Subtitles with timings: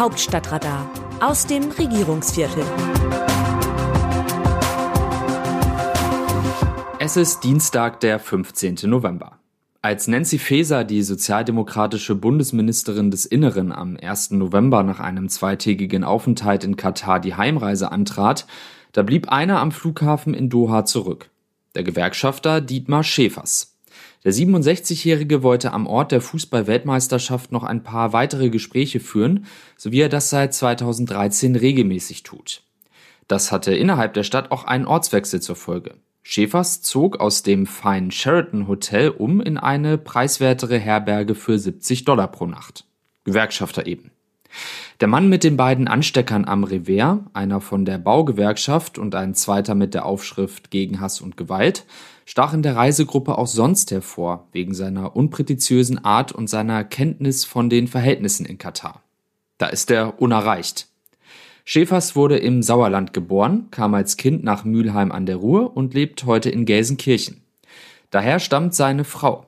[0.00, 2.64] Hauptstadtradar aus dem Regierungsviertel.
[6.98, 8.76] Es ist Dienstag, der 15.
[8.84, 9.40] November.
[9.82, 14.30] Als Nancy Faeser, die sozialdemokratische Bundesministerin des Inneren, am 1.
[14.30, 18.46] November nach einem zweitägigen Aufenthalt in Katar die Heimreise antrat,
[18.92, 21.28] da blieb einer am Flughafen in Doha zurück.
[21.74, 23.69] Der Gewerkschafter Dietmar Schäfers.
[24.22, 29.46] Der 67-Jährige wollte am Ort der Fußball-Weltmeisterschaft noch ein paar weitere Gespräche führen,
[29.78, 32.62] so wie er das seit 2013 regelmäßig tut.
[33.28, 35.94] Das hatte innerhalb der Stadt auch einen Ortswechsel zur Folge.
[36.22, 42.28] Schäfers zog aus dem feinen Sheraton Hotel um in eine preiswertere Herberge für 70 Dollar
[42.28, 42.84] pro Nacht.
[43.24, 44.10] Gewerkschafter eben.
[45.00, 49.74] Der Mann mit den beiden Ansteckern am Revers, einer von der Baugewerkschaft und ein zweiter
[49.74, 51.86] mit der Aufschrift gegen Hass und Gewalt,
[52.30, 57.68] stach in der Reisegruppe auch sonst hervor, wegen seiner unprätentiösen Art und seiner Kenntnis von
[57.68, 59.02] den Verhältnissen in Katar.
[59.58, 60.86] Da ist er unerreicht.
[61.64, 66.24] Schäfers wurde im Sauerland geboren, kam als Kind nach Mülheim an der Ruhr und lebt
[66.24, 67.42] heute in Gelsenkirchen.
[68.10, 69.44] Daher stammt seine Frau.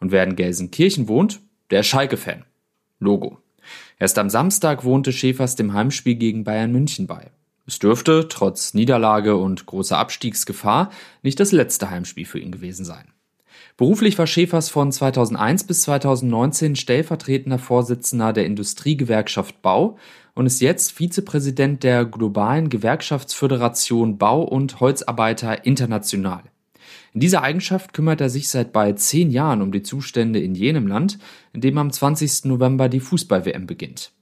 [0.00, 2.46] Und wer in Gelsenkirchen wohnt, der Schalke-Fan.
[2.98, 3.40] Logo.
[3.98, 7.30] Erst am Samstag wohnte Schäfers dem Heimspiel gegen Bayern München bei.
[7.66, 10.90] Es dürfte, trotz Niederlage und großer Abstiegsgefahr,
[11.22, 13.12] nicht das letzte Heimspiel für ihn gewesen sein.
[13.76, 19.96] Beruflich war Schäfers von 2001 bis 2019 stellvertretender Vorsitzender der Industriegewerkschaft Bau
[20.34, 26.42] und ist jetzt Vizepräsident der globalen Gewerkschaftsföderation Bau und Holzarbeiter International.
[27.14, 30.86] In dieser Eigenschaft kümmert er sich seit bald zehn Jahren um die Zustände in jenem
[30.86, 31.18] Land,
[31.52, 32.46] in dem am 20.
[32.46, 34.12] November die Fußball-WM beginnt.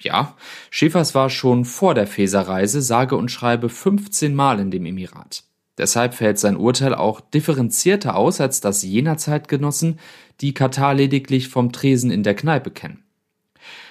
[0.00, 0.36] Ja,
[0.70, 5.44] Schäfers war schon vor der Feser-Reise sage und schreibe 15 Mal in dem Emirat.
[5.78, 9.98] Deshalb fällt sein Urteil auch differenzierter aus als das jener Zeitgenossen,
[10.40, 13.04] die Katar lediglich vom Tresen in der Kneipe kennen.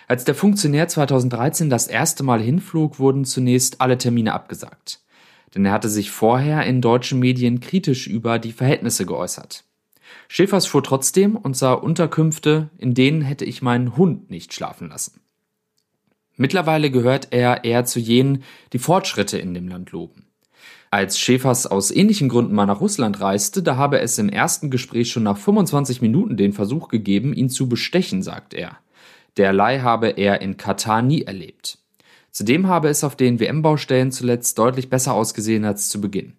[0.07, 4.99] Als der Funktionär 2013 das erste Mal hinflog, wurden zunächst alle Termine abgesagt.
[5.55, 9.63] Denn er hatte sich vorher in deutschen Medien kritisch über die Verhältnisse geäußert.
[10.27, 15.21] Schäfers fuhr trotzdem und sah Unterkünfte, in denen hätte ich meinen Hund nicht schlafen lassen.
[16.41, 18.41] Mittlerweile gehört er eher zu jenen,
[18.73, 20.25] die Fortschritte in dem Land loben.
[20.89, 25.11] Als Schäfers aus ähnlichen Gründen mal nach Russland reiste, da habe es im ersten Gespräch
[25.11, 28.79] schon nach 25 Minuten den Versuch gegeben, ihn zu bestechen, sagt er.
[29.37, 31.77] Derlei habe er in Katar nie erlebt.
[32.31, 36.33] Zudem habe es auf den WM-Baustellen zuletzt deutlich besser ausgesehen als zu Beginn.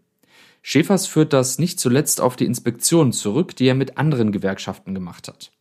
[0.62, 5.28] Schäfers führt das nicht zuletzt auf die Inspektionen zurück, die er mit anderen Gewerkschaften gemacht
[5.28, 5.52] hat.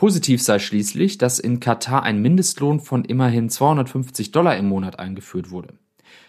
[0.00, 5.50] Positiv sei schließlich, dass in Katar ein Mindestlohn von immerhin 250 Dollar im Monat eingeführt
[5.50, 5.74] wurde.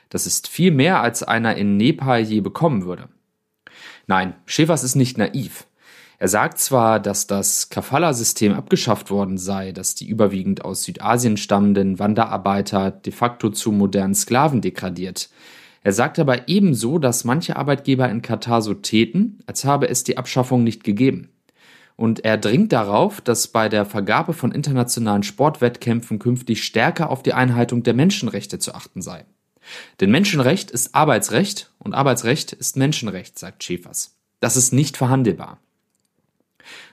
[0.10, 3.08] Das ist viel mehr, als einer in Nepal je bekommen würde.
[4.08, 5.68] Nein, Schäfers ist nicht naiv.
[6.18, 11.98] Er sagt zwar, dass das Kafala-System abgeschafft worden sei, das die überwiegend aus Südasien stammenden
[11.98, 15.30] Wanderarbeiter de facto zu modernen Sklaven degradiert.
[15.82, 20.18] Er sagt aber ebenso, dass manche Arbeitgeber in Katar so täten, als habe es die
[20.18, 21.30] Abschaffung nicht gegeben
[21.96, 27.34] und er dringt darauf, dass bei der Vergabe von internationalen Sportwettkämpfen künftig stärker auf die
[27.34, 29.26] Einhaltung der Menschenrechte zu achten sei.
[30.00, 34.16] Denn Menschenrecht ist Arbeitsrecht und Arbeitsrecht ist Menschenrecht, sagt Schäfers.
[34.40, 35.60] Das ist nicht verhandelbar.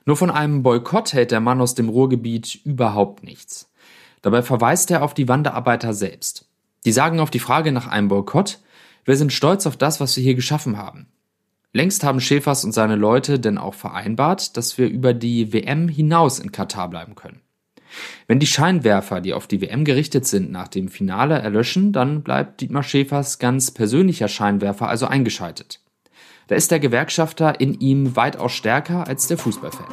[0.04, 3.70] Nur von einem Boykott hält der Mann aus dem Ruhrgebiet überhaupt nichts.
[4.22, 6.46] Dabei verweist er auf die Wanderarbeiter selbst.
[6.84, 8.60] Die sagen auf die Frage nach einem Boykott,
[9.04, 11.06] wir sind stolz auf das, was wir hier geschaffen haben.
[11.72, 16.38] Längst haben Schäfers und seine Leute denn auch vereinbart, dass wir über die WM hinaus
[16.38, 17.40] in Katar bleiben können.
[18.26, 22.60] Wenn die Scheinwerfer, die auf die WM gerichtet sind, nach dem Finale erlöschen, dann bleibt
[22.60, 25.80] Dietmar Schäfers ganz persönlicher Scheinwerfer also eingeschaltet.
[26.48, 29.86] Da ist der Gewerkschafter in ihm weitaus stärker als der Fußballfan.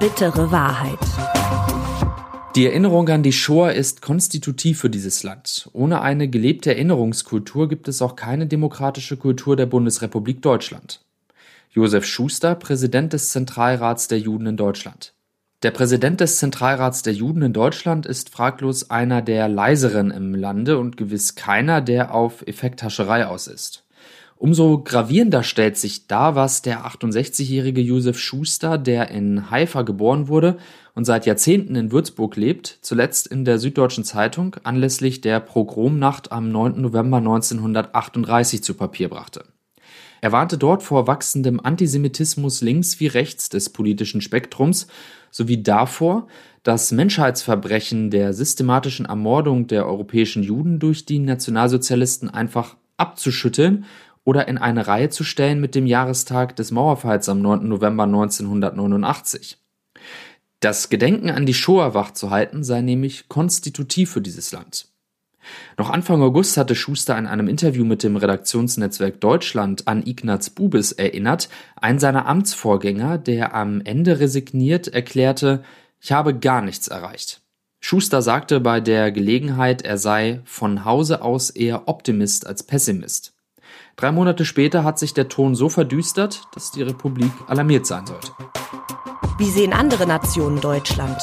[0.00, 1.85] Bittere Wahrheit.
[2.56, 5.68] Die Erinnerung an die Shoah ist konstitutiv für dieses Land.
[5.74, 11.04] Ohne eine gelebte Erinnerungskultur gibt es auch keine demokratische Kultur der Bundesrepublik Deutschland.
[11.70, 15.12] Josef Schuster, Präsident des Zentralrats der Juden in Deutschland.
[15.62, 20.78] Der Präsident des Zentralrats der Juden in Deutschland ist fraglos einer der leiseren im Lande
[20.78, 23.85] und gewiss keiner, der auf Effekthascherei aus ist.
[24.38, 30.58] Umso gravierender stellt sich dar, was der 68-jährige Josef Schuster, der in Haifa geboren wurde
[30.94, 36.50] und seit Jahrzehnten in Würzburg lebt, zuletzt in der Süddeutschen Zeitung anlässlich der Progromnacht am
[36.50, 36.82] 9.
[36.82, 39.44] November 1938 zu Papier brachte.
[40.20, 44.86] Er warnte dort vor wachsendem Antisemitismus links wie rechts des politischen Spektrums
[45.30, 46.26] sowie davor,
[46.62, 53.84] dass Menschheitsverbrechen der systematischen Ermordung der europäischen Juden durch die Nationalsozialisten einfach abzuschütteln
[54.26, 57.66] oder in eine Reihe zu stellen mit dem Jahrestag des Mauerfalls am 9.
[57.66, 59.56] November 1989.
[60.60, 64.88] Das Gedenken an die Shoah wachzuhalten sei nämlich konstitutiv für dieses Land.
[65.78, 70.90] Noch Anfang August hatte Schuster in einem Interview mit dem Redaktionsnetzwerk Deutschland an Ignaz Bubis
[70.90, 75.62] erinnert, ein seiner Amtsvorgänger, der am Ende resigniert, erklärte,
[76.00, 77.42] ich habe gar nichts erreicht.
[77.78, 83.35] Schuster sagte bei der Gelegenheit, er sei von Hause aus eher Optimist als Pessimist.
[83.96, 88.30] Drei Monate später hat sich der Ton so verdüstert, dass die Republik alarmiert sein sollte.
[89.38, 91.16] Wie sehen andere Nationen Deutschland?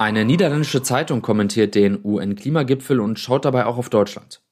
[0.00, 4.42] Eine niederländische Zeitung kommentiert den UN-Klimagipfel und schaut dabei auch auf Deutschland.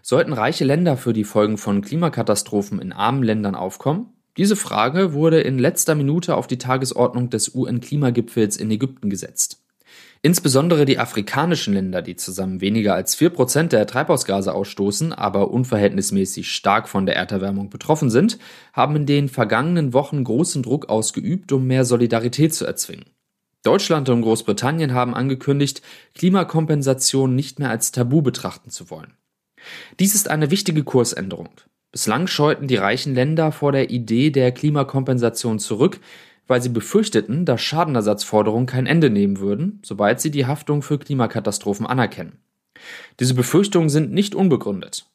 [0.00, 4.14] Sollten reiche Länder für die Folgen von Klimakatastrophen in armen Ländern aufkommen?
[4.38, 9.57] Diese Frage wurde in letzter Minute auf die Tagesordnung des UN-Klimagipfels in Ägypten gesetzt.
[10.20, 16.50] Insbesondere die afrikanischen Länder, die zusammen weniger als vier Prozent der Treibhausgase ausstoßen, aber unverhältnismäßig
[16.50, 18.38] stark von der Erderwärmung betroffen sind,
[18.72, 23.06] haben in den vergangenen Wochen großen Druck ausgeübt, um mehr Solidarität zu erzwingen.
[23.62, 25.82] Deutschland und Großbritannien haben angekündigt,
[26.14, 29.14] Klimakompensation nicht mehr als Tabu betrachten zu wollen.
[30.00, 31.50] Dies ist eine wichtige Kursänderung.
[31.92, 36.00] Bislang scheuten die reichen Länder vor der Idee der Klimakompensation zurück,
[36.48, 41.86] weil sie befürchteten, dass Schadenersatzforderungen kein Ende nehmen würden, sobald sie die Haftung für Klimakatastrophen
[41.86, 42.38] anerkennen.
[43.20, 45.06] Diese Befürchtungen sind nicht unbegründet.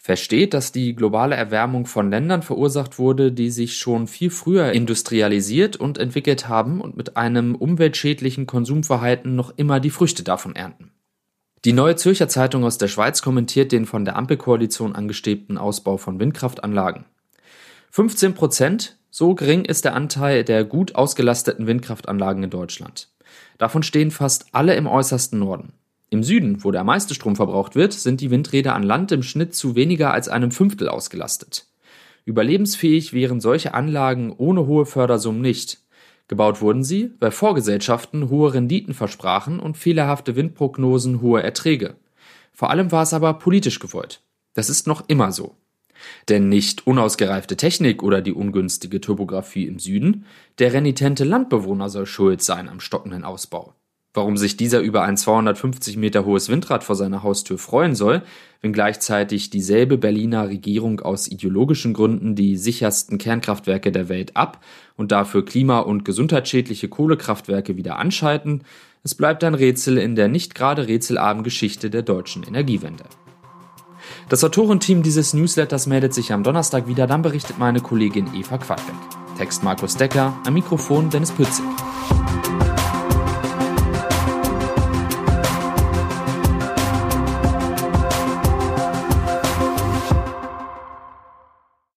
[0.00, 5.76] Versteht, dass die globale Erwärmung von Ländern verursacht wurde, die sich schon viel früher industrialisiert
[5.76, 10.92] und entwickelt haben und mit einem umweltschädlichen Konsumverhalten noch immer die Früchte davon ernten.
[11.64, 16.20] Die Neue Zürcher Zeitung aus der Schweiz kommentiert den von der Ampelkoalition angestrebten Ausbau von
[16.20, 17.04] Windkraftanlagen.
[17.90, 23.08] 15 Prozent so gering ist der Anteil der gut ausgelasteten Windkraftanlagen in Deutschland.
[23.58, 25.72] Davon stehen fast alle im äußersten Norden.
[26.08, 29.56] Im Süden, wo der meiste Strom verbraucht wird, sind die Windräder an Land im Schnitt
[29.56, 31.66] zu weniger als einem Fünftel ausgelastet.
[32.26, 35.80] Überlebensfähig wären solche Anlagen ohne hohe Fördersummen nicht.
[36.28, 41.96] Gebaut wurden sie, weil Vorgesellschaften hohe Renditen versprachen und fehlerhafte Windprognosen hohe Erträge.
[42.52, 44.20] Vor allem war es aber politisch gewollt.
[44.54, 45.56] Das ist noch immer so.
[46.28, 50.26] Denn nicht unausgereifte Technik oder die ungünstige Topografie im Süden,
[50.58, 53.74] der renitente Landbewohner soll schuld sein am stockenden Ausbau.
[54.14, 58.22] Warum sich dieser über ein 250 Meter hohes Windrad vor seiner Haustür freuen soll,
[58.62, 64.64] wenn gleichzeitig dieselbe Berliner Regierung aus ideologischen Gründen die sichersten Kernkraftwerke der Welt ab
[64.96, 68.64] und dafür klima- und gesundheitsschädliche Kohlekraftwerke wieder anschalten,
[69.04, 73.04] es bleibt ein Rätsel in der nicht gerade rätselarmen Geschichte der deutschen Energiewende.
[74.28, 78.94] Das Autorenteam dieses Newsletters meldet sich am Donnerstag wieder, dann berichtet meine Kollegin Eva Quadbeck.
[79.38, 81.64] Text Markus Decker, am Mikrofon Dennis Pützig.